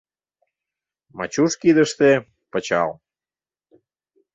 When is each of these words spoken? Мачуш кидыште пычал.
Мачуш 1.17 1.53
кидыште 1.61 2.11
пычал. 2.51 2.89